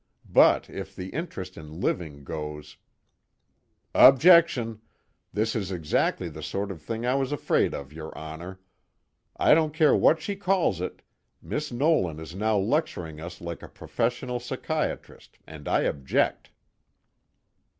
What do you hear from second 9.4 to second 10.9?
don't care what she calls